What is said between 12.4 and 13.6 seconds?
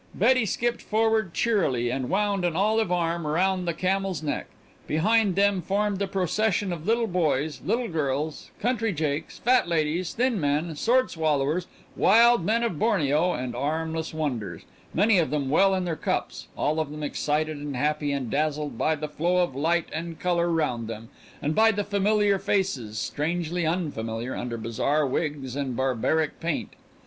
men of Borneo, and